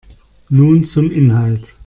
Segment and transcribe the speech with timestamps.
[0.49, 1.75] Nun zum Inhalt.